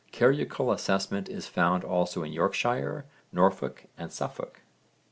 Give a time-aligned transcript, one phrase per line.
[0.11, 4.61] Carucal assessment is found also in Yorkshire, Norfolk and Suffolk.